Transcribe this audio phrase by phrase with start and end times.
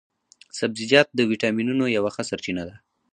[0.59, 2.75] سبزیجات د ویټامینو یوه ښه سرچينه ده